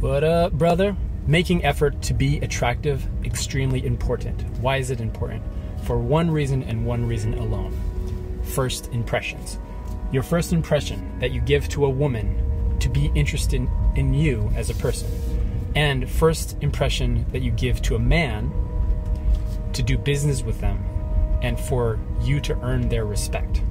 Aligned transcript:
What 0.00 0.24
up, 0.24 0.54
uh, 0.54 0.56
brother? 0.56 0.96
Making 1.26 1.62
effort 1.62 2.00
to 2.04 2.14
be 2.14 2.38
attractive 2.38 3.06
extremely 3.22 3.84
important. 3.84 4.40
Why 4.60 4.78
is 4.78 4.90
it 4.90 4.98
important? 4.98 5.42
For 5.82 5.98
one 5.98 6.30
reason 6.30 6.62
and 6.62 6.86
one 6.86 7.04
reason 7.04 7.34
alone. 7.34 7.78
First 8.42 8.88
impressions. 8.94 9.58
Your 10.10 10.22
first 10.22 10.54
impression 10.54 11.18
that 11.18 11.32
you 11.32 11.42
give 11.42 11.68
to 11.68 11.84
a 11.84 11.90
woman 11.90 12.78
to 12.78 12.88
be 12.88 13.12
interested 13.14 13.68
in 13.94 14.14
you 14.14 14.50
as 14.56 14.70
a 14.70 14.74
person. 14.76 15.10
And 15.76 16.08
first 16.08 16.56
impression 16.62 17.26
that 17.32 17.42
you 17.42 17.50
give 17.50 17.82
to 17.82 17.94
a 17.94 17.98
man 17.98 18.50
to 19.74 19.82
do 19.82 19.98
business 19.98 20.42
with 20.42 20.62
them 20.62 20.82
and 21.42 21.60
for 21.60 21.98
you 22.22 22.40
to 22.40 22.58
earn 22.62 22.88
their 22.88 23.04
respect. 23.04 23.62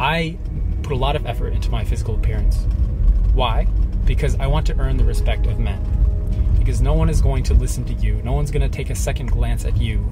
I 0.00 0.36
put 0.82 0.90
a 0.90 0.96
lot 0.96 1.14
of 1.14 1.26
effort 1.26 1.52
into 1.52 1.70
my 1.70 1.84
physical 1.84 2.16
appearance. 2.16 2.66
Why? 3.34 3.68
Because 4.06 4.36
I 4.36 4.46
want 4.46 4.66
to 4.68 4.78
earn 4.78 4.96
the 4.96 5.04
respect 5.04 5.46
of 5.46 5.58
men. 5.58 5.82
Because 6.58 6.80
no 6.80 6.94
one 6.94 7.08
is 7.08 7.20
going 7.20 7.42
to 7.44 7.54
listen 7.54 7.84
to 7.84 7.92
you, 7.94 8.22
no 8.22 8.32
one's 8.32 8.50
going 8.50 8.62
to 8.62 8.68
take 8.68 8.90
a 8.90 8.94
second 8.94 9.30
glance 9.30 9.64
at 9.64 9.76
you 9.76 10.04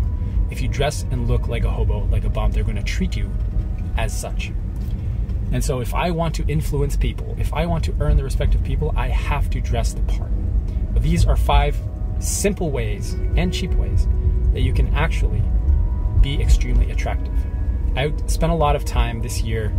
if 0.51 0.61
you 0.61 0.69
dress 0.69 1.05
and 1.11 1.27
look 1.27 1.49
like 1.49 1.65
a 1.65 1.71
hobo, 1.71 2.05
like 2.07 2.25
a 2.25 2.31
bum. 2.31 2.53
They're 2.53 2.65
going 2.65 2.77
to 2.77 2.83
treat 2.83 3.17
you 3.17 3.31
as 3.97 4.19
such. 4.19 4.53
And 5.53 5.65
so, 5.65 5.81
if 5.81 5.95
I 5.95 6.11
want 6.11 6.35
to 6.37 6.45
influence 6.49 6.97
people, 6.97 7.35
if 7.39 7.53
I 7.53 7.67
want 7.67 7.85
to 7.85 7.95
earn 8.01 8.17
the 8.17 8.25
respect 8.25 8.55
of 8.55 8.65
people, 8.65 8.93
I 8.97 9.09
have 9.09 9.51
to 9.51 9.61
dress 9.61 9.93
the 9.93 10.03
part. 10.03 10.31
These 10.97 11.27
are 11.27 11.37
five 11.37 11.77
simple 12.19 12.71
ways 12.71 13.15
and 13.37 13.53
cheap 13.53 13.73
ways 13.75 14.07
that 14.53 14.63
you 14.63 14.73
can 14.73 14.93
actually 14.95 15.43
be 16.21 16.41
extremely 16.41 16.91
attractive. 16.91 17.35
I 17.97 18.13
spent 18.27 18.51
a 18.51 18.57
lot 18.57 18.75
of 18.75 18.85
time 18.85 19.21
this 19.21 19.43
year 19.43 19.73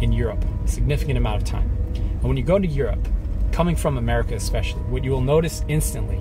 in 0.00 0.12
Europe, 0.12 0.44
a 0.64 0.68
significant 0.68 1.16
amount 1.16 1.42
of 1.42 1.48
time. 1.48 1.70
And 1.94 2.24
when 2.24 2.36
you 2.36 2.42
go 2.42 2.58
to 2.58 2.66
Europe, 2.66 3.06
coming 3.52 3.76
from 3.76 3.98
America 3.98 4.34
especially, 4.34 4.82
what 4.82 5.04
you 5.04 5.10
will 5.10 5.20
notice 5.20 5.64
instantly 5.68 6.20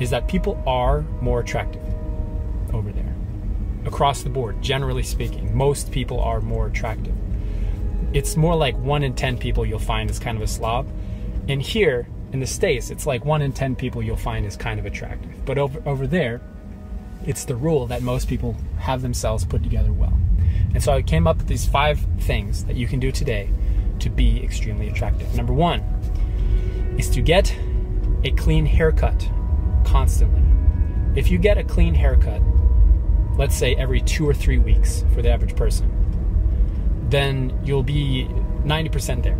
is 0.00 0.10
that 0.10 0.28
people 0.28 0.62
are 0.66 1.02
more 1.20 1.40
attractive 1.40 1.82
over 2.72 2.90
there. 2.90 3.14
Across 3.84 4.22
the 4.22 4.30
board, 4.30 4.62
generally 4.62 5.02
speaking, 5.02 5.56
most 5.56 5.90
people 5.90 6.20
are 6.20 6.40
more 6.40 6.66
attractive. 6.66 7.14
It's 8.12 8.36
more 8.36 8.56
like 8.56 8.76
one 8.78 9.02
in 9.02 9.14
10 9.14 9.38
people 9.38 9.66
you'll 9.66 9.78
find 9.78 10.10
is 10.10 10.18
kind 10.18 10.36
of 10.36 10.42
a 10.42 10.46
slob. 10.46 10.88
And 11.48 11.60
here 11.60 12.06
in 12.32 12.40
the 12.40 12.46
States, 12.46 12.90
it's 12.90 13.06
like 13.06 13.24
one 13.24 13.42
in 13.42 13.52
10 13.52 13.76
people 13.76 14.02
you'll 14.02 14.16
find 14.16 14.46
is 14.46 14.56
kind 14.56 14.80
of 14.80 14.86
attractive. 14.86 15.44
But 15.44 15.58
over, 15.58 15.82
over 15.86 16.06
there, 16.06 16.40
it's 17.26 17.44
the 17.44 17.56
rule 17.56 17.86
that 17.88 18.02
most 18.02 18.28
people 18.28 18.56
have 18.78 19.02
themselves 19.02 19.44
put 19.44 19.62
together 19.62 19.92
well. 19.92 20.18
And 20.74 20.82
so 20.82 20.92
I 20.92 21.02
came 21.02 21.26
up 21.26 21.38
with 21.38 21.46
these 21.46 21.66
five 21.66 22.00
things 22.20 22.64
that 22.64 22.76
you 22.76 22.86
can 22.86 23.00
do 23.00 23.12
today 23.12 23.48
to 24.00 24.10
be 24.10 24.42
extremely 24.42 24.88
attractive. 24.88 25.34
Number 25.34 25.52
one, 25.52 25.82
is 26.98 27.10
to 27.10 27.22
get 27.22 27.54
a 28.24 28.30
clean 28.32 28.66
haircut 28.66 29.28
constantly. 29.84 30.42
If 31.14 31.30
you 31.30 31.38
get 31.38 31.58
a 31.58 31.64
clean 31.64 31.94
haircut, 31.94 32.42
let's 33.36 33.54
say 33.54 33.74
every 33.74 34.00
two 34.00 34.28
or 34.28 34.34
three 34.34 34.58
weeks 34.58 35.04
for 35.14 35.22
the 35.22 35.30
average 35.30 35.56
person, 35.56 35.90
then 37.10 37.58
you'll 37.64 37.82
be 37.82 38.28
90% 38.64 39.22
there. 39.22 39.38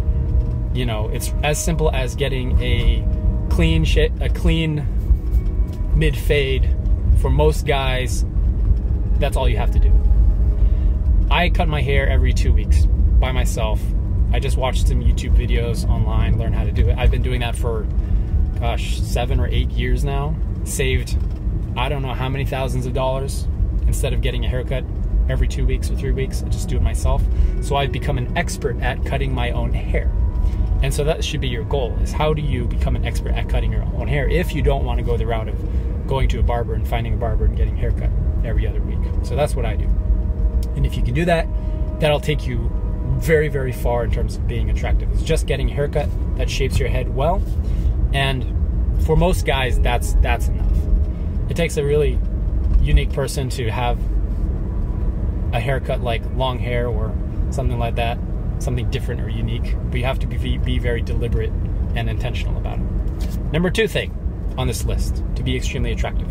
You 0.75 0.87
know, 0.87 1.09
it's 1.09 1.33
as 1.43 1.63
simple 1.63 1.91
as 1.91 2.15
getting 2.15 2.61
a 2.61 3.05
clean 3.51 3.85
shit, 3.85 4.13
a 4.21 4.29
clean 4.29 4.87
mid 5.97 6.17
fade. 6.17 6.69
For 7.21 7.31
most 7.31 7.67
guys, 7.67 8.25
that's 9.19 9.37
all 9.37 9.49
you 9.49 9.57
have 9.57 9.71
to 9.71 9.79
do. 9.79 9.93
I 11.31 11.49
cut 11.49 11.69
my 11.69 11.81
hair 11.81 12.09
every 12.09 12.33
two 12.33 12.53
weeks 12.53 12.87
by 12.87 13.33
myself 13.33 13.81
I 14.35 14.41
just 14.41 14.57
watched 14.57 14.89
some 14.89 15.01
YouTube 15.01 15.37
videos 15.37 15.89
online, 15.89 16.39
learn 16.39 16.53
how 16.53 16.65
to 16.65 16.73
do 16.73 16.89
it. 16.89 16.99
I've 16.99 17.13
been 17.13 17.23
doing 17.23 17.39
that 17.39 17.55
for, 17.55 17.87
gosh, 18.59 19.01
seven 19.01 19.39
or 19.39 19.47
eight 19.47 19.71
years 19.71 20.05
now. 20.05 20.35
Saved, 20.65 21.17
I 21.77 21.89
don't 21.89 22.03
know 22.03 22.15
how 22.15 22.29
many 22.29 22.45
thousands 22.45 22.85
of 22.85 22.95
dollars 22.95 23.47
instead 23.87 24.13
of 24.13 24.23
getting 24.23 24.45
a 24.45 24.49
haircut 24.49 24.83
every 25.29 25.47
two 25.47 25.65
weeks 25.65 25.89
or 25.89 25.95
three 25.95 26.11
weeks. 26.11 26.43
I 26.43 26.49
just 26.49 26.69
do 26.69 26.77
it 26.77 26.83
myself. 26.83 27.23
So 27.63 27.77
I've 27.77 27.93
become 27.93 28.19
an 28.19 28.37
expert 28.37 28.77
at 28.81 29.05
cutting 29.05 29.33
my 29.33 29.53
own 29.53 29.73
hair. 29.73 30.11
And 30.83 30.93
so 30.93 31.05
that 31.05 31.23
should 31.23 31.41
be 31.41 31.47
your 31.47 31.63
goal 31.63 31.97
is 32.03 32.11
how 32.11 32.35
do 32.35 32.43
you 32.43 32.65
become 32.65 32.97
an 32.97 33.05
expert 33.05 33.35
at 33.35 33.49
cutting 33.49 33.71
your 33.71 33.85
own 33.85 34.09
hair 34.09 34.29
if 34.29 34.53
you 34.53 34.63
don't 34.63 34.85
want 34.85 34.99
to 34.99 35.05
go 35.05 35.17
the 35.17 35.27
route 35.29 35.47
of 35.47 36.09
going 36.09 36.29
to 36.31 36.41
a 36.41 36.43
barber 36.43 36.75
and 36.75 36.89
finding 36.89 37.15
a 37.15 37.17
barber 37.17 37.45
and 37.45 37.57
getting 37.57 37.75
a 37.75 37.81
haircut 37.81 38.11
every 38.45 38.67
other 38.67 38.81
week. 38.81 38.99
So 39.23 39.37
that's 39.37 39.55
what 39.55 39.65
I 39.65 39.77
do. 39.77 39.85
And 40.75 40.85
if 40.85 40.97
you 40.97 41.05
can 41.05 41.15
do 41.15 41.25
that, 41.27 41.47
that'll 42.01 42.19
take 42.19 42.49
you 42.49 42.69
very, 43.15 43.49
very 43.49 43.73
far 43.73 44.05
in 44.05 44.11
terms 44.11 44.37
of 44.37 44.47
being 44.47 44.71
attractive. 44.71 45.11
It's 45.13 45.23
just 45.23 45.47
getting 45.47 45.71
a 45.71 45.75
haircut 45.75 46.09
that 46.37 46.51
shapes 46.51 46.79
your 46.79 46.89
head 46.89 47.15
well. 47.15 47.43
And 48.13 49.05
for 49.07 49.17
most 49.17 49.47
guys, 49.47 49.81
that's 49.81 50.15
that's 50.15 50.49
enough. 50.49 50.73
It 51.49 51.57
takes 51.57 51.77
a 51.77 51.85
really 51.85 52.19
unique 52.81 53.13
person 53.13 53.49
to 53.51 53.71
have 53.71 53.99
a 55.53 55.61
haircut 55.61 56.01
like 56.01 56.23
long 56.35 56.59
hair 56.59 56.89
or 56.89 57.15
something 57.51 57.79
like 57.79 57.95
that, 57.97 58.19
something 58.59 58.91
different 58.91 59.21
or 59.21 59.29
unique. 59.29 59.75
But 59.91 59.99
you 59.99 60.05
have 60.05 60.19
to 60.21 60.27
be, 60.27 60.59
be 60.59 60.79
very 60.79 61.01
deliberate 61.01 61.51
and 61.95 62.11
intentional 62.11 62.57
about 62.57 62.79
it. 62.79 63.43
Number 63.53 63.71
two 63.71 63.87
thing 63.87 64.13
on 64.59 64.67
this 64.67 64.85
list 64.85 65.23
to 65.37 65.43
be 65.43 65.57
extremely 65.57 65.93
attractive 65.93 66.29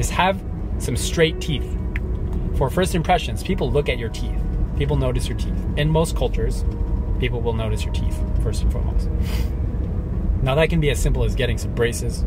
is 0.00 0.10
have 0.10 0.42
some 0.78 0.96
straight 0.96 1.40
teeth. 1.40 1.66
For 2.56 2.70
first 2.70 2.94
impressions, 2.94 3.42
people 3.42 3.70
look 3.70 3.88
at 3.88 3.98
your 3.98 4.08
teeth 4.08 4.40
people 4.76 4.96
notice 4.96 5.28
your 5.28 5.38
teeth. 5.38 5.54
In 5.76 5.90
most 5.90 6.16
cultures, 6.16 6.64
people 7.18 7.40
will 7.40 7.52
notice 7.52 7.84
your 7.84 7.94
teeth 7.94 8.20
first 8.42 8.62
and 8.62 8.72
foremost. 8.72 9.08
Now, 10.42 10.54
that 10.54 10.70
can 10.70 10.80
be 10.80 10.90
as 10.90 11.00
simple 11.00 11.24
as 11.24 11.34
getting 11.34 11.58
some 11.58 11.74
braces 11.74 12.24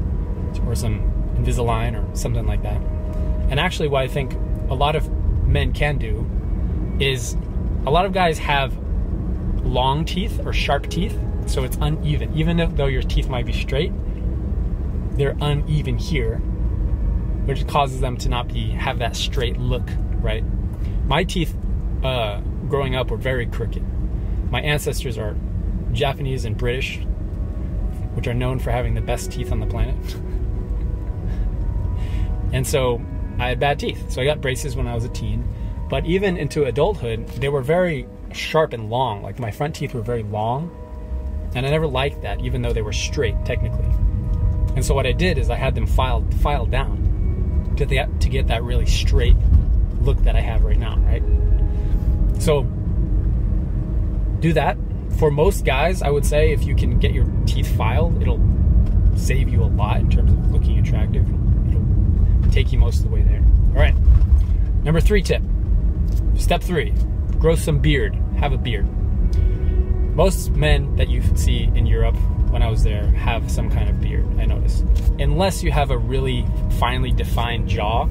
or 0.66 0.76
some 0.76 1.14
Invisalign 1.38 1.96
or 1.96 2.16
something 2.16 2.46
like 2.46 2.64
that. 2.64 2.82
And 3.50 3.60
actually, 3.60 3.88
what 3.88 4.04
I 4.04 4.08
think 4.08 4.34
a 4.70 4.76
lot 4.76 4.96
of 4.96 5.10
men 5.48 5.74
can 5.74 5.98
do 5.98 6.30
is 7.00 7.38
a 7.86 7.92
lot 7.92 8.06
of 8.06 8.12
guys 8.12 8.38
have 8.40 8.78
long 9.64 10.06
teeth 10.06 10.46
or 10.46 10.52
sharp 10.54 10.90
teeth, 10.90 11.18
so 11.46 11.64
it's 11.64 11.78
uneven. 11.82 12.36
Even 12.36 12.76
though 12.76 12.88
your 12.88 13.02
teeth 13.02 13.30
might 13.30 13.46
be 13.46 13.54
straight, 13.54 13.94
they're 15.12 15.38
uneven 15.42 15.98
here, 15.98 16.38
which 17.46 17.66
causes 17.68 18.02
them 18.02 18.18
to 18.18 18.30
not 18.30 18.48
be 18.48 18.70
have 18.72 19.00
that 19.00 19.16
straight 19.16 19.58
look, 19.58 19.90
right? 20.22 20.44
My 21.06 21.24
teeth 21.24 21.56
uh, 22.04 22.42
growing 22.68 22.96
up 22.96 23.12
were 23.12 23.18
very 23.18 23.46
crooked. 23.46 23.84
My 24.52 24.62
ancestors 24.62 25.18
are 25.18 25.36
Japanese 25.92 26.46
and 26.46 26.58
British, 26.58 27.00
which 28.14 28.28
are 28.28 28.34
known 28.34 28.60
for 28.60 28.72
having 28.72 28.94
the 28.94 29.02
best 29.02 29.32
teeth 29.32 29.52
on 29.52 29.60
the 29.60 29.68
planet. 29.68 29.96
and 32.54 32.66
so 32.66 33.02
I 33.38 33.50
had 33.50 33.60
bad 33.60 33.80
teeth. 33.80 34.12
So 34.12 34.22
I 34.22 34.26
got 34.26 34.42
braces 34.42 34.76
when 34.76 34.88
I 34.88 34.96
was 34.96 35.06
a 35.06 35.10
teen. 35.10 35.48
But 35.90 36.06
even 36.06 36.38
into 36.38 36.66
adulthood, 36.66 37.28
they 37.28 37.50
were 37.50 37.62
very 37.62 38.08
sharp 38.32 38.74
and 38.74 38.90
long. 38.90 39.24
Like 39.24 39.40
my 39.40 39.52
front 39.52 39.76
teeth 39.76 39.94
were 39.94 40.02
very 40.02 40.24
long. 40.24 40.76
And 41.56 41.66
I 41.66 41.72
never 41.72 41.88
liked 41.88 42.22
that, 42.22 42.42
even 42.42 42.62
though 42.62 42.74
they 42.74 42.84
were 42.84 42.94
straight, 42.94 43.44
technically. 43.44 43.88
And 44.76 44.86
so 44.86 44.94
what 44.94 45.08
I 45.08 45.14
did 45.14 45.40
is 45.40 45.50
I 45.50 45.56
had 45.56 45.74
them 45.74 45.88
filed 45.88 46.32
filed 46.36 46.70
down 46.70 47.74
to, 47.78 47.86
the, 47.86 48.08
to 48.20 48.30
get 48.30 48.48
that 48.48 48.64
really 48.64 48.86
straight 48.86 49.36
look 50.02 50.22
that 50.24 50.36
I 50.36 50.42
have 50.42 50.64
right 50.64 50.78
now, 50.78 50.98
right? 51.00 51.24
So 52.40 52.64
do 54.40 54.54
that. 54.54 54.78
For 55.20 55.30
most 55.30 55.66
guys, 55.66 56.02
I 56.02 56.10
would 56.10 56.26
say 56.26 56.52
if 56.52 56.64
you 56.64 56.76
can 56.76 56.98
get 56.98 57.14
your 57.14 57.26
teeth 57.46 57.76
filed, 57.76 58.22
it'll 58.22 58.40
save 59.16 59.50
you 59.50 59.64
a 59.64 59.66
lot 59.66 59.98
in 59.98 60.10
terms 60.10 60.32
of 60.32 60.52
looking 60.52 60.80
attractive. 60.80 61.28
It'll 61.70 62.52
take 62.52 62.72
you 62.72 62.80
most 62.80 63.00
of 63.00 63.04
the 63.04 63.10
way 63.10 63.22
there. 63.22 63.44
All 63.70 63.82
right. 63.82 63.96
Number 64.84 65.02
three 65.02 65.22
tip. 65.22 65.44
Step 66.36 66.64
three 66.64 66.94
grow 67.40 67.56
some 67.56 67.80
beard. 67.80 68.16
Have 68.38 68.54
a 68.54 68.58
beard. 68.58 68.88
Most 70.16 70.52
men 70.52 70.96
that 70.98 71.10
you 71.10 71.24
see 71.36 71.70
in 71.76 71.86
Europe 71.86 72.16
when 72.50 72.62
I 72.62 72.70
was 72.70 72.84
there 72.84 73.06
have 73.12 73.50
some 73.50 73.70
kind 73.70 73.90
of 73.90 74.02
beard, 74.02 74.26
I 74.40 74.46
noticed. 74.46 74.84
Unless 75.20 75.64
you 75.64 75.72
have 75.72 75.92
a 75.92 75.98
really 75.98 76.46
finely 76.80 77.12
defined 77.12 77.70
jaw, 77.70 78.08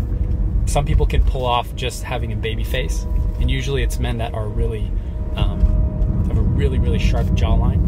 some 0.68 0.84
people 0.84 1.06
can 1.06 1.22
pull 1.24 1.44
off 1.44 1.74
just 1.74 2.02
having 2.02 2.32
a 2.32 2.36
baby 2.36 2.64
face 2.64 3.06
and 3.40 3.50
usually 3.50 3.82
it's 3.82 3.98
men 3.98 4.18
that 4.18 4.34
are 4.34 4.48
really 4.48 4.90
um, 5.36 5.60
have 6.26 6.36
a 6.36 6.42
really 6.42 6.78
really 6.78 6.98
sharp 6.98 7.26
jawline. 7.28 7.84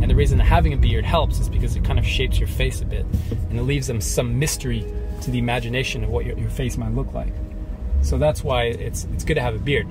And 0.00 0.08
the 0.08 0.14
reason 0.14 0.38
that 0.38 0.44
having 0.44 0.72
a 0.72 0.76
beard 0.76 1.04
helps 1.04 1.40
is 1.40 1.48
because 1.48 1.74
it 1.74 1.84
kind 1.84 1.98
of 1.98 2.06
shapes 2.06 2.38
your 2.38 2.46
face 2.46 2.80
a 2.80 2.84
bit, 2.84 3.04
and 3.50 3.58
it 3.58 3.62
leaves 3.62 3.88
them 3.88 4.00
some 4.00 4.38
mystery 4.38 4.86
to 5.22 5.30
the 5.30 5.38
imagination 5.38 6.04
of 6.04 6.10
what 6.10 6.24
your, 6.24 6.38
your 6.38 6.50
face 6.50 6.76
might 6.76 6.94
look 6.94 7.12
like. 7.14 7.32
So 8.02 8.16
that's 8.16 8.44
why 8.44 8.64
it's 8.64 9.04
it's 9.12 9.24
good 9.24 9.34
to 9.34 9.40
have 9.40 9.56
a 9.56 9.58
beard. 9.58 9.88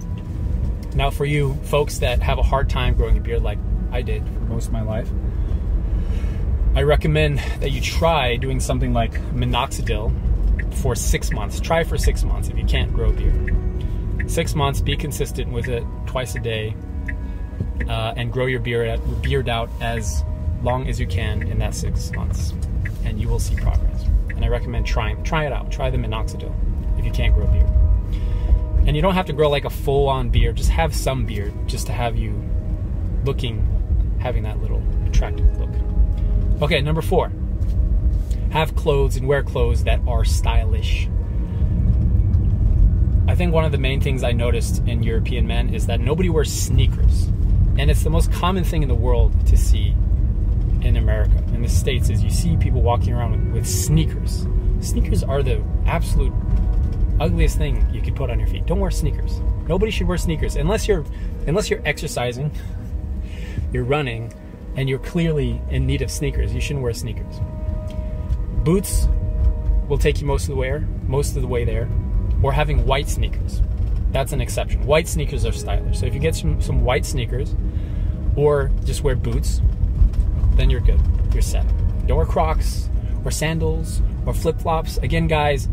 Now, 0.95 1.09
for 1.09 1.25
you 1.25 1.55
folks 1.63 1.99
that 1.99 2.21
have 2.21 2.39
a 2.39 2.43
hard 2.43 2.69
time 2.69 2.93
growing 2.95 3.17
a 3.17 3.21
beard, 3.21 3.43
like 3.43 3.59
I 3.91 4.01
did 4.01 4.23
for 4.23 4.45
most 4.45 4.67
of 4.67 4.73
my 4.73 4.81
life, 4.81 5.09
I 6.75 6.83
recommend 6.83 7.39
that 7.59 7.71
you 7.71 7.81
try 7.81 8.37
doing 8.37 8.59
something 8.59 8.93
like 8.93 9.13
minoxidil 9.33 10.13
for 10.75 10.95
six 10.95 11.31
months. 11.31 11.59
Try 11.59 11.83
for 11.83 11.97
six 11.97 12.23
months 12.23 12.49
if 12.49 12.57
you 12.57 12.65
can't 12.65 12.93
grow 12.93 13.09
a 13.09 13.13
beard 13.13 13.67
six 14.27 14.55
months, 14.55 14.81
be 14.81 14.95
consistent 14.95 15.51
with 15.51 15.67
it 15.67 15.83
twice 16.05 16.35
a 16.35 16.39
day, 16.39 16.75
uh, 17.87 18.13
and 18.15 18.31
grow 18.31 18.45
your 18.45 18.59
beard, 18.59 18.99
beard 19.21 19.49
out 19.49 19.69
as 19.81 20.23
long 20.61 20.87
as 20.87 20.99
you 20.99 21.07
can 21.07 21.43
in 21.43 21.59
that 21.59 21.73
six 21.73 22.11
months. 22.11 22.53
And 23.03 23.19
you 23.19 23.29
will 23.29 23.39
see 23.39 23.55
progress. 23.55 24.03
And 24.29 24.43
I 24.43 24.49
recommend 24.49 24.85
trying 24.85 25.23
try 25.23 25.45
it 25.45 25.53
out. 25.53 25.71
Try 25.71 25.89
the 25.89 25.97
minoxidil 25.97 26.53
if 26.99 27.05
you 27.05 27.11
can't 27.11 27.33
grow 27.33 27.47
beard. 27.47 27.69
And 28.85 28.95
you 28.95 29.01
don't 29.01 29.15
have 29.15 29.25
to 29.27 29.33
grow 29.33 29.49
like 29.49 29.65
a 29.65 29.69
full-on 29.69 30.29
beard. 30.29 30.55
Just 30.55 30.69
have 30.69 30.95
some 30.95 31.25
beard, 31.25 31.53
just 31.67 31.87
to 31.87 31.93
have 31.93 32.15
you 32.15 32.31
looking, 33.25 33.65
having 34.19 34.43
that 34.43 34.61
little 34.61 34.81
attractive 35.05 35.57
look. 35.57 35.69
Okay, 36.61 36.81
number 36.81 37.01
four. 37.01 37.31
Have 38.57 38.75
clothes 38.75 39.17
and 39.17 39.27
wear 39.27 39.43
clothes 39.43 39.83
that 39.83 40.01
are 40.07 40.25
stylish. 40.25 41.07
I 43.27 43.35
think 43.35 43.53
one 43.53 43.65
of 43.65 43.71
the 43.71 43.77
main 43.77 44.01
things 44.01 44.23
I 44.23 44.31
noticed 44.31 44.81
in 44.87 45.03
European 45.03 45.45
men 45.45 45.75
is 45.75 45.85
that 45.85 45.99
nobody 45.99 46.27
wears 46.29 46.51
sneakers. 46.51 47.25
And 47.77 47.91
it's 47.91 48.01
the 48.01 48.09
most 48.09 48.31
common 48.31 48.63
thing 48.63 48.81
in 48.81 48.89
the 48.89 48.95
world 48.95 49.45
to 49.45 49.55
see 49.55 49.89
in 50.81 50.97
America, 50.97 51.37
in 51.53 51.61
the 51.61 51.69
States, 51.69 52.09
is 52.09 52.23
you 52.23 52.31
see 52.31 52.57
people 52.57 52.81
walking 52.81 53.13
around 53.13 53.33
with, 53.33 53.57
with 53.57 53.67
sneakers. 53.67 54.47
Sneakers 54.81 55.21
are 55.21 55.43
the 55.43 55.63
absolute 55.85 56.33
ugliest 57.19 57.59
thing 57.59 57.87
you 57.93 58.01
could 58.01 58.15
put 58.15 58.31
on 58.31 58.39
your 58.39 58.47
feet. 58.47 58.65
Don't 58.65 58.79
wear 58.79 58.89
sneakers. 58.89 59.39
Nobody 59.67 59.91
should 59.91 60.07
wear 60.07 60.17
sneakers 60.17 60.55
unless 60.55 60.87
you're 60.87 61.05
unless 61.45 61.69
you're 61.69 61.83
exercising, 61.85 62.51
you're 63.71 63.83
running, 63.83 64.33
and 64.75 64.89
you're 64.89 64.97
clearly 64.97 65.61
in 65.69 65.85
need 65.85 66.01
of 66.01 66.09
sneakers. 66.09 66.55
You 66.55 66.59
shouldn't 66.59 66.81
wear 66.81 66.93
sneakers. 66.93 67.39
Boots 68.67 69.07
will 69.87 69.97
take 69.97 70.19
you 70.19 70.27
most 70.27 70.43
of 70.43 70.49
the 70.49 70.55
way, 70.57 70.83
most 71.07 71.37
of 71.37 71.41
the 71.41 71.47
way 71.47 71.63
there, 71.63 71.89
or 72.43 72.51
having 72.51 72.85
white 72.85 73.07
sneakers. 73.07 73.61
That's 74.11 74.33
an 74.33 74.41
exception. 74.41 74.85
White 74.85 75.07
sneakers 75.07 75.45
are 75.45 75.53
stylish. 75.53 75.97
So 75.97 76.05
if 76.05 76.13
you 76.13 76.19
get 76.19 76.35
some, 76.35 76.61
some 76.61 76.83
white 76.83 77.05
sneakers, 77.05 77.55
or 78.35 78.69
just 78.83 79.05
wear 79.05 79.15
boots, 79.15 79.61
then 80.55 80.69
you're 80.69 80.81
good. 80.81 80.99
You're 81.31 81.41
set. 81.41 81.65
Don't 82.07 82.17
wear 82.17 82.25
Crocs 82.25 82.89
or 83.23 83.31
sandals 83.31 84.01
or 84.25 84.33
flip 84.33 84.59
flops. 84.59 84.97
Again, 84.97 85.27
guys, 85.27 85.69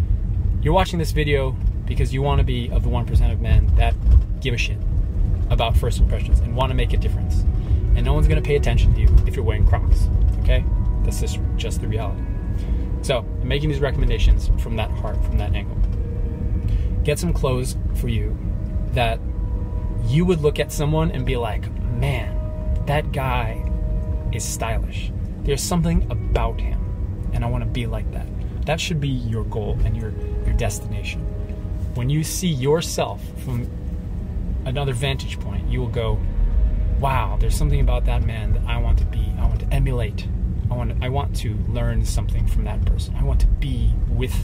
you're 0.63 0.73
watching 0.73 1.01
this 1.01 1.11
video 1.11 1.57
because 1.87 2.15
you 2.15 2.23
want 2.23 2.39
to 2.39 2.45
be 2.45 2.71
of 2.71 2.85
the 2.85 2.91
1% 2.91 3.33
of 3.33 3.41
men 3.41 3.75
that 3.75 3.97
give 4.39 4.55
a 4.55 4.57
shit 4.57 4.79
about 5.51 5.77
first 5.77 5.99
impressions 5.99 6.39
and 6.39 6.55
want 6.55 6.71
to 6.71 6.77
make 6.77 6.93
a 6.93 6.97
difference. 6.97 7.41
And 7.97 8.05
no 8.05 8.13
one's 8.13 8.29
going 8.29 8.41
to 8.41 8.47
pay 8.47 8.55
attention 8.55 8.95
to 8.95 9.01
you 9.01 9.09
if 9.27 9.35
you're 9.35 9.45
wearing 9.45 9.67
Crocs. 9.67 10.07
Okay? 10.43 10.65
That's 11.03 11.21
just, 11.21 11.41
just 11.57 11.81
the 11.81 11.89
reality. 11.89 12.23
So, 13.05 13.19
I'm 13.19 13.47
making 13.47 13.69
these 13.69 13.81
recommendations 13.81 14.51
from 14.63 14.77
that 14.77 14.91
heart, 14.91 15.23
from 15.23 15.37
that 15.37 15.55
angle. 15.55 15.77
Get 17.03 17.19
some 17.19 17.35
clothes 17.35 17.77
for 17.97 18.09
you 18.09 18.35
that 18.93 19.21
you 20.07 20.25
would 20.25 20.41
look 20.41 20.59
at 20.59 20.73
someone 20.73 21.11
and 21.11 21.27
be 21.27 21.37
like, 21.37 21.71
man, 21.99 22.35
that 22.87 23.13
guy 23.13 23.63
is 24.33 24.43
stylish. 24.43 25.13
There's 25.43 25.63
something 25.63 26.11
about 26.11 26.59
him, 26.59 27.31
and 27.35 27.45
I 27.45 27.49
want 27.49 27.63
to 27.63 27.69
be 27.69 27.87
like 27.87 28.11
that. 28.13 28.27
That 28.65 28.81
should 28.81 29.01
be 29.01 29.09
your 29.09 29.45
goal 29.45 29.79
and 29.85 29.95
your, 29.95 30.11
your 30.47 30.55
destination. 30.55 31.21
When 31.95 32.09
you 32.09 32.25
see 32.25 32.49
yourself 32.49 33.23
from 33.45 33.71
another 34.65 34.95
vantage 34.95 35.39
point, 35.41 35.69
you 35.69 35.79
will 35.81 35.89
go, 35.89 36.19
wow, 37.01 37.37
there's 37.39 37.55
something 37.55 37.81
about 37.81 38.07
that 38.07 38.25
man 38.25 38.55
that 38.55 38.63
I 38.67 38.79
want 38.79 38.99
to 39.01 39.05
be. 39.05 39.31
I 39.39 39.47
want 39.47 39.61
to 39.61 39.67
emulate. 39.75 40.27
I 40.75 40.77
want 40.77 40.99
to, 40.99 41.07
I 41.07 41.09
want 41.09 41.37
to 41.37 41.55
learn 41.69 42.05
something 42.05 42.49
from 42.49 42.65
that 42.65 42.85
person. 42.85 43.15
I 43.15 43.23
want 43.23 43.41
to 43.43 43.47
be 43.47 43.93
with 44.09 44.35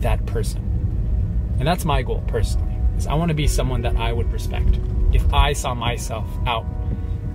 that 0.00 0.24
person. 0.26 0.62
And 1.58 1.66
that's 1.66 1.86
my 1.86 2.02
goal 2.02 2.22
personally. 2.26 2.76
Is 2.98 3.06
I 3.06 3.14
want 3.14 3.30
to 3.30 3.34
be 3.34 3.46
someone 3.46 3.80
that 3.82 3.96
I 3.96 4.12
would 4.12 4.30
respect. 4.30 4.78
If 5.14 5.32
I 5.32 5.54
saw 5.54 5.72
myself 5.72 6.26
out 6.46 6.66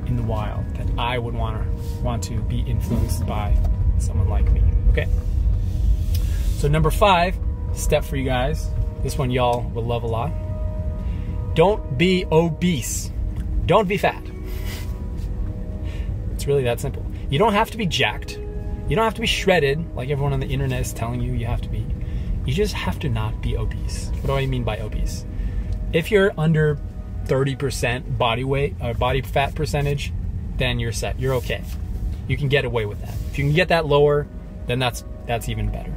in 0.05 0.17
the 0.17 0.21
wild, 0.21 0.63
that 0.75 0.88
I 1.00 1.17
would 1.17 1.33
want 1.33 1.57
to 1.57 2.01
want 2.03 2.23
to 2.25 2.39
be 2.41 2.59
influenced 2.59 3.25
by 3.25 3.57
someone 3.97 4.29
like 4.29 4.51
me. 4.51 4.61
Okay. 4.89 5.07
So 6.57 6.67
number 6.67 6.91
5 6.91 7.35
step 7.73 8.03
for 8.03 8.17
you 8.17 8.25
guys. 8.25 8.69
This 9.01 9.17
one 9.17 9.31
y'all 9.31 9.67
will 9.71 9.83
love 9.85 10.03
a 10.03 10.07
lot. 10.07 10.31
Don't 11.55 11.97
be 11.97 12.25
obese. 12.31 13.11
Don't 13.65 13.88
be 13.88 13.97
fat. 13.97 14.23
It's 16.33 16.47
really 16.47 16.63
that 16.63 16.81
simple. 16.81 17.05
You 17.29 17.39
don't 17.39 17.53
have 17.53 17.71
to 17.71 17.77
be 17.77 17.85
jacked. 17.85 18.38
You 18.88 18.95
don't 18.95 19.06
have 19.06 19.13
to 19.15 19.21
be 19.21 19.27
shredded 19.27 19.95
like 19.95 20.09
everyone 20.09 20.33
on 20.33 20.39
the 20.39 20.47
internet 20.47 20.81
is 20.81 20.94
telling 20.94 21.21
you 21.21 21.33
you 21.33 21.45
have 21.45 21.62
to 21.62 21.69
be. 21.69 21.85
You 22.45 22.53
just 22.53 22.74
have 22.74 23.00
to 23.00 23.09
not 23.09 23.41
be 23.41 23.56
obese. 23.57 24.12
What 24.15 24.27
do 24.27 24.33
I 24.33 24.45
mean 24.45 24.63
by 24.63 24.80
obese? 24.80 25.25
If 25.94 26.12
you're 26.12 26.33
under 26.38 26.77
30% 27.25 28.18
body 28.18 28.44
weight 28.44 28.75
or 28.81 28.94
body 28.94 29.21
fat 29.21 29.56
percentage, 29.56 30.12
then 30.57 30.80
you're 30.80 30.91
set. 30.91 31.19
You're 31.19 31.35
okay. 31.35 31.63
You 32.27 32.35
can 32.35 32.50
get 32.50 32.65
away 32.65 32.85
with 32.85 33.00
that. 33.01 33.13
If 33.31 33.38
you 33.38 33.45
can 33.45 33.53
get 33.53 33.69
that 33.69 33.85
lower, 33.85 34.27
then 34.68 34.80
that's 34.80 35.03
that's 35.25 35.47
even 35.47 35.69
better. 35.69 35.94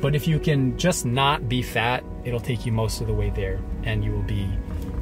But 0.00 0.14
if 0.14 0.28
you 0.28 0.38
can 0.38 0.78
just 0.78 1.04
not 1.04 1.48
be 1.48 1.62
fat, 1.62 2.04
it'll 2.24 2.40
take 2.40 2.64
you 2.64 2.72
most 2.72 3.00
of 3.00 3.08
the 3.08 3.12
way 3.12 3.30
there 3.30 3.60
and 3.82 4.04
you 4.04 4.12
will 4.12 4.22
be 4.22 4.48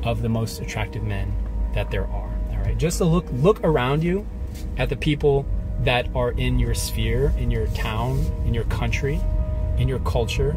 of 0.05 0.23
the 0.23 0.29
most 0.29 0.61
attractive 0.61 1.03
men 1.03 1.35
that 1.75 1.91
there 1.91 2.06
are. 2.06 2.31
All 2.50 2.59
right. 2.62 2.79
Just 2.79 2.99
to 2.99 3.05
look 3.05 3.27
look 3.32 3.62
around 3.62 4.03
you 4.03 4.27
at 4.79 4.89
the 4.89 4.97
people 4.97 5.47
that 5.81 6.08
are 6.14 6.32
in 6.32 6.58
your 6.58 6.75
sphere, 6.75 7.32
in 7.38 7.50
your 7.50 7.67
town, 7.69 8.19
in 8.44 8.55
your 8.55 8.64
country, 8.64 9.20
in 9.78 9.88
your 9.88 9.99
culture. 10.00 10.56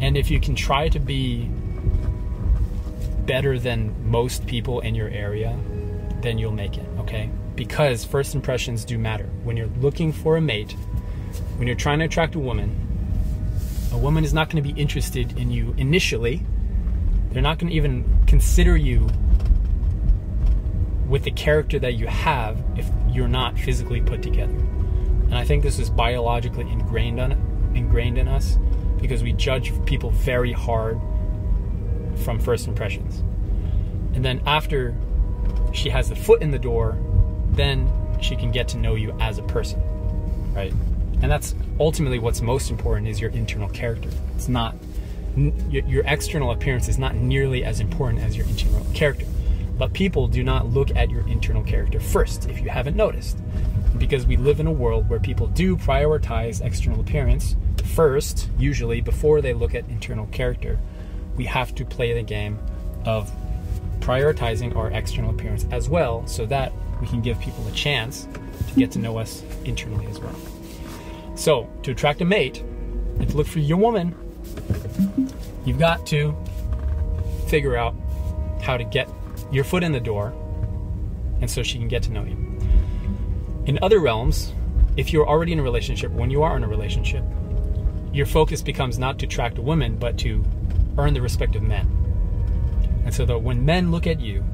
And 0.00 0.16
if 0.16 0.30
you 0.30 0.40
can 0.40 0.54
try 0.54 0.88
to 0.88 0.98
be 0.98 1.50
better 3.26 3.58
than 3.58 4.10
most 4.10 4.46
people 4.46 4.80
in 4.80 4.94
your 4.94 5.08
area, 5.08 5.58
then 6.22 6.38
you'll 6.38 6.52
make 6.52 6.76
it, 6.78 6.86
okay? 6.98 7.30
Because 7.56 8.04
first 8.04 8.34
impressions 8.34 8.84
do 8.84 8.98
matter. 8.98 9.26
When 9.44 9.56
you're 9.56 9.70
looking 9.80 10.12
for 10.12 10.36
a 10.36 10.40
mate, 10.40 10.72
when 11.56 11.66
you're 11.66 11.76
trying 11.76 11.98
to 11.98 12.04
attract 12.04 12.34
a 12.34 12.38
woman, 12.38 12.74
a 13.92 13.98
woman 13.98 14.24
is 14.24 14.32
not 14.32 14.50
going 14.50 14.62
to 14.62 14.72
be 14.72 14.80
interested 14.80 15.36
in 15.38 15.50
you 15.50 15.74
initially. 15.76 16.42
They're 17.30 17.42
not 17.42 17.58
going 17.58 17.70
to 17.70 17.76
even 17.76 18.04
consider 18.26 18.76
you 18.76 19.08
with 21.08 21.24
the 21.24 21.30
character 21.30 21.78
that 21.78 21.94
you 21.94 22.06
have 22.06 22.62
if 22.76 22.88
you're 23.08 23.28
not 23.28 23.58
physically 23.58 24.00
put 24.00 24.22
together. 24.22 24.52
And 24.52 25.34
I 25.34 25.44
think 25.44 25.62
this 25.62 25.78
is 25.78 25.90
biologically 25.90 26.70
ingrained 26.70 27.20
on 27.20 27.32
ingrained 27.74 28.18
in 28.18 28.28
us 28.28 28.58
because 29.00 29.22
we 29.22 29.32
judge 29.32 29.72
people 29.84 30.10
very 30.10 30.52
hard 30.52 31.00
from 32.24 32.38
first 32.38 32.66
impressions. 32.66 33.20
And 34.14 34.24
then 34.24 34.40
after 34.46 34.96
she 35.72 35.90
has 35.90 36.08
the 36.08 36.16
foot 36.16 36.42
in 36.42 36.50
the 36.50 36.58
door, 36.58 36.98
then 37.50 37.90
she 38.20 38.36
can 38.36 38.50
get 38.50 38.68
to 38.68 38.76
know 38.76 38.94
you 38.94 39.16
as 39.20 39.38
a 39.38 39.42
person. 39.42 39.80
Right? 40.54 40.72
And 41.20 41.30
that's 41.30 41.54
ultimately 41.78 42.18
what's 42.18 42.40
most 42.40 42.70
important 42.70 43.08
is 43.08 43.20
your 43.20 43.30
internal 43.30 43.68
character. 43.68 44.10
It's 44.34 44.48
not 44.48 44.74
your 45.70 46.02
external 46.04 46.50
appearance 46.50 46.88
is 46.88 46.98
not 46.98 47.14
nearly 47.14 47.64
as 47.64 47.78
important 47.78 48.24
as 48.24 48.36
your 48.36 48.46
internal 48.46 48.84
character. 48.92 49.24
But 49.78 49.92
people 49.92 50.26
do 50.26 50.42
not 50.42 50.66
look 50.66 50.94
at 50.96 51.08
your 51.08 51.26
internal 51.28 51.62
character 51.62 52.00
first, 52.00 52.48
if 52.48 52.60
you 52.60 52.68
haven't 52.68 52.96
noticed. 52.96 53.38
Because 53.96 54.26
we 54.26 54.36
live 54.36 54.60
in 54.60 54.66
a 54.66 54.72
world 54.72 55.08
where 55.08 55.20
people 55.20 55.46
do 55.46 55.76
prioritize 55.76 56.60
external 56.64 57.00
appearance 57.00 57.56
first, 57.94 58.50
usually, 58.58 59.00
before 59.00 59.40
they 59.40 59.54
look 59.54 59.74
at 59.74 59.88
internal 59.88 60.26
character. 60.26 60.78
We 61.36 61.44
have 61.44 61.74
to 61.76 61.84
play 61.84 62.12
the 62.12 62.22
game 62.22 62.58
of 63.04 63.30
prioritizing 64.00 64.74
our 64.76 64.90
external 64.90 65.30
appearance 65.30 65.66
as 65.70 65.88
well 65.88 66.26
so 66.26 66.44
that 66.46 66.72
we 67.00 67.06
can 67.06 67.20
give 67.20 67.38
people 67.40 67.66
a 67.68 67.72
chance 67.72 68.26
to 68.68 68.74
get 68.74 68.90
to 68.92 68.98
know 68.98 69.18
us 69.18 69.42
internally 69.64 70.06
as 70.06 70.18
well. 70.18 70.34
So, 71.36 71.70
to 71.84 71.92
attract 71.92 72.20
a 72.20 72.24
mate 72.24 72.60
and 73.18 73.28
to 73.30 73.36
look 73.36 73.46
for 73.46 73.60
your 73.60 73.78
woman, 73.78 74.14
you've 75.64 75.78
got 75.78 76.04
to 76.08 76.36
figure 77.46 77.76
out 77.76 77.94
how 78.60 78.76
to 78.76 78.84
get 78.84 79.08
your 79.50 79.64
foot 79.64 79.82
in 79.82 79.92
the 79.92 80.00
door, 80.00 80.32
and 81.40 81.50
so 81.50 81.62
she 81.62 81.78
can 81.78 81.88
get 81.88 82.02
to 82.04 82.12
know 82.12 82.24
you. 82.24 82.36
In 83.66 83.78
other 83.82 84.00
realms, 84.00 84.52
if 84.96 85.12
you're 85.12 85.28
already 85.28 85.52
in 85.52 85.60
a 85.60 85.62
relationship, 85.62 86.10
when 86.12 86.30
you 86.30 86.42
are 86.42 86.56
in 86.56 86.64
a 86.64 86.68
relationship, 86.68 87.24
your 88.12 88.26
focus 88.26 88.62
becomes 88.62 88.98
not 88.98 89.18
to 89.18 89.26
attract 89.26 89.58
a 89.58 89.62
woman, 89.62 89.96
but 89.96 90.18
to 90.18 90.44
earn 90.96 91.14
the 91.14 91.20
respect 91.20 91.54
of 91.54 91.62
men. 91.62 91.86
And 93.04 93.14
so 93.14 93.24
that 93.26 93.38
when 93.38 93.64
men 93.64 93.90
look 93.90 94.06
at 94.06 94.20
you, 94.20 94.44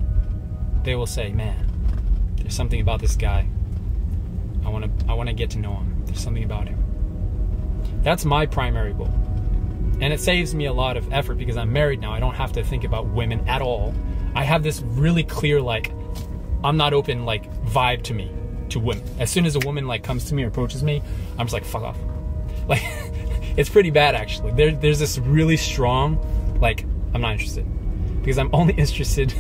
they 0.83 0.95
will 0.95 1.07
say, 1.07 1.33
"Man, 1.33 1.67
there's 2.37 2.55
something 2.55 2.81
about 2.81 3.01
this 3.01 3.17
guy. 3.17 3.47
I 4.65 4.69
want 4.69 4.85
to 4.85 5.07
I 5.11 5.15
want 5.15 5.29
to 5.29 5.35
get 5.35 5.51
to 5.51 5.59
know 5.59 5.75
him. 5.77 6.03
There's 6.05 6.21
something 6.21 6.45
about 6.45 6.69
him." 6.69 6.79
That's 8.03 8.25
my 8.25 8.47
primary 8.47 8.93
goal. 8.93 9.13
And 10.01 10.13
it 10.13 10.21
saves 10.21 10.55
me 10.55 10.67
a 10.67 10.73
lot 10.73 10.97
of 10.97 11.13
effort 11.13 11.39
because 11.39 11.57
I'm 11.57 11.73
married 11.73 12.01
now. 12.01 12.13
I 12.13 12.21
don't 12.21 12.35
have 12.35 12.53
to 12.53 12.63
think 12.63 12.85
about 12.85 13.07
women 13.07 13.49
at 13.49 13.63
all. 13.63 13.95
I 14.35 14.45
have 14.45 14.63
this 14.63 14.83
really 14.83 15.25
clear 15.25 15.61
like 15.61 15.93
I'm 16.63 16.77
not 16.77 16.93
open 16.93 17.25
like 17.25 17.53
vibe 17.65 18.03
to 18.05 18.15
me 18.15 18.31
to 18.71 18.81
women. 18.81 19.05
As 19.19 19.31
soon 19.31 19.47
as 19.47 19.55
a 19.55 19.61
woman 19.61 19.87
like 19.87 20.03
comes 20.03 20.25
to 20.27 20.35
me 20.35 20.45
or 20.45 20.49
approaches 20.49 20.83
me, 20.83 21.03
I'm 21.39 21.47
just 21.47 21.53
like 21.53 21.65
fuck 21.65 21.83
off. 21.83 21.99
Like 22.67 22.81
it's 23.59 23.69
pretty 23.69 23.91
bad 23.91 24.15
actually. 24.15 24.53
There, 24.53 24.71
there's 24.71 24.99
this 24.99 25.19
really 25.19 25.59
strong 25.59 26.19
like 26.61 26.85
I'm 27.13 27.21
not 27.21 27.33
interested 27.33 27.67
because 28.21 28.39
I'm 28.39 28.49
only 28.55 28.73
interested 28.79 29.35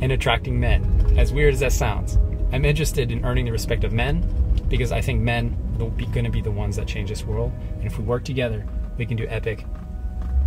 in 0.00 0.10
attracting 0.10 0.60
men. 0.60 1.14
As 1.16 1.32
weird 1.32 1.54
as 1.54 1.60
that 1.60 1.72
sounds, 1.72 2.18
I'm 2.52 2.64
interested 2.64 3.10
in 3.10 3.24
earning 3.24 3.46
the 3.46 3.52
respect 3.52 3.82
of 3.84 3.92
men 3.92 4.22
because 4.68 4.92
I 4.92 5.00
think 5.00 5.22
men 5.22 5.56
will 5.78 5.90
be 5.90 6.06
going 6.06 6.24
to 6.24 6.30
be 6.30 6.40
the 6.40 6.50
ones 6.50 6.76
that 6.76 6.86
change 6.86 7.08
this 7.08 7.24
world. 7.24 7.52
And 7.76 7.86
if 7.86 7.98
we 7.98 8.04
work 8.04 8.24
together, 8.24 8.66
we 8.96 9.06
can 9.06 9.16
do 9.16 9.26
epic, 9.28 9.64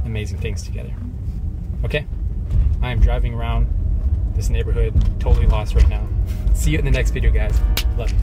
amazing 0.05 0.39
things 0.39 0.63
together. 0.63 0.93
Okay? 1.83 2.05
I 2.81 2.91
am 2.91 2.99
driving 2.99 3.33
around 3.33 3.67
this 4.35 4.49
neighborhood, 4.49 4.93
totally 5.19 5.45
lost 5.45 5.75
right 5.75 5.87
now. 5.87 6.07
See 6.53 6.71
you 6.71 6.79
in 6.79 6.85
the 6.85 6.91
next 6.91 7.11
video, 7.11 7.31
guys. 7.31 7.59
Love 7.97 8.11
you. 8.11 8.17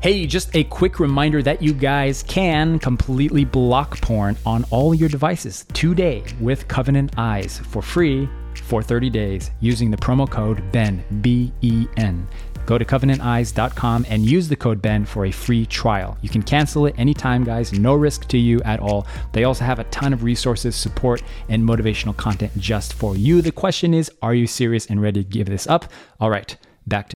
Hey, 0.00 0.26
just 0.26 0.54
a 0.56 0.64
quick 0.64 0.98
reminder 0.98 1.42
that 1.44 1.62
you 1.62 1.72
guys 1.72 2.24
can 2.24 2.78
completely 2.78 3.44
block 3.44 4.00
porn 4.00 4.36
on 4.44 4.64
all 4.70 4.94
your 4.94 5.08
devices 5.08 5.64
today 5.72 6.24
with 6.40 6.66
Covenant 6.66 7.12
Eyes 7.16 7.58
for 7.58 7.82
free 7.82 8.28
for 8.54 8.82
30 8.82 9.10
days 9.10 9.50
using 9.60 9.90
the 9.90 9.96
promo 9.96 10.28
code 10.28 10.72
BEN, 10.72 11.04
B 11.20 11.52
E 11.62 11.86
N. 11.96 12.26
Go 12.66 12.78
to 12.78 12.84
covenanteyes.com 12.84 14.06
and 14.08 14.24
use 14.24 14.48
the 14.48 14.56
code 14.56 14.80
BEN 14.80 15.04
for 15.04 15.26
a 15.26 15.30
free 15.30 15.66
trial. 15.66 16.16
You 16.20 16.28
can 16.28 16.42
cancel 16.42 16.86
it 16.86 16.94
anytime, 16.98 17.44
guys, 17.44 17.72
no 17.72 17.94
risk 17.94 18.28
to 18.28 18.38
you 18.38 18.60
at 18.62 18.80
all. 18.80 19.06
They 19.32 19.44
also 19.44 19.64
have 19.64 19.78
a 19.78 19.84
ton 19.84 20.12
of 20.12 20.22
resources, 20.22 20.76
support, 20.76 21.22
and 21.48 21.62
motivational 21.62 22.16
content 22.16 22.52
just 22.58 22.94
for 22.94 23.16
you. 23.16 23.42
The 23.42 23.52
question 23.52 23.94
is 23.94 24.10
are 24.22 24.34
you 24.34 24.46
serious 24.46 24.86
and 24.86 25.02
ready 25.02 25.22
to 25.22 25.28
give 25.28 25.46
this 25.46 25.66
up? 25.66 25.86
All 26.20 26.30
right, 26.30 26.56
back 26.86 27.08
to 27.08 27.10